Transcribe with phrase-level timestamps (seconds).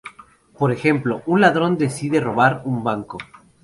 [0.57, 3.19] Por ejemplo: un ladrón decide robar un banco.